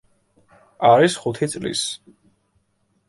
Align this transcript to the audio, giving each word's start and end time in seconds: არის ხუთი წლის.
არის 0.89 1.17
ხუთი 1.25 1.49
წლის. 1.53 1.85